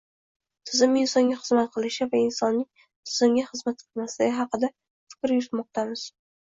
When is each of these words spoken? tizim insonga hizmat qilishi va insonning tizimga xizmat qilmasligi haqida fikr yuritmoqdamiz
tizim 0.69 0.95
insonga 1.01 1.37
hizmat 1.41 1.69
qilishi 1.75 2.09
va 2.15 2.23
insonning 2.29 2.65
tizimga 2.87 3.47
xizmat 3.53 3.87
qilmasligi 3.87 4.37
haqida 4.43 4.75
fikr 5.17 5.41
yuritmoqdamiz 5.41 6.13